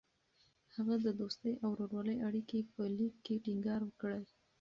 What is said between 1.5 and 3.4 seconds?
او ورورولۍ اړیکې په لیک کې